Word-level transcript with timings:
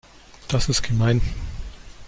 Das 0.47 0.67
ist 0.67 0.81
gemein. 0.81 1.21